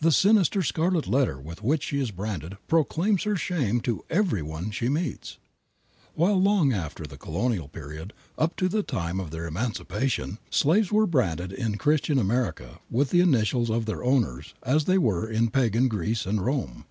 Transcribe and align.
The 0.00 0.12
sinister 0.12 0.62
scarlet 0.62 1.08
letter 1.08 1.40
with 1.40 1.64
which 1.64 1.82
she 1.82 1.98
is 1.98 2.12
branded 2.12 2.58
proclaims 2.68 3.24
her 3.24 3.34
shame 3.34 3.80
to 3.80 4.04
every 4.08 4.40
one 4.40 4.70
she 4.70 4.88
meets. 4.88 5.38
While 6.14 6.40
long 6.40 6.72
after 6.72 7.02
the 7.04 7.16
Colonial 7.16 7.66
period, 7.66 8.12
up 8.38 8.54
to 8.58 8.68
the 8.68 8.84
time 8.84 9.18
of 9.18 9.32
their 9.32 9.48
emancipation, 9.48 10.38
slaves 10.48 10.92
were 10.92 11.08
branded 11.08 11.52
in 11.52 11.76
Christian 11.76 12.20
America 12.20 12.78
with 12.88 13.10
the 13.10 13.18
initials 13.20 13.68
of 13.68 13.84
their 13.86 14.04
owners 14.04 14.54
as 14.62 14.84
they 14.84 14.96
were 14.96 15.28
in 15.28 15.50
Pagan 15.50 15.88
Greece 15.88 16.24
and 16.24 16.44
Rome. 16.46 16.84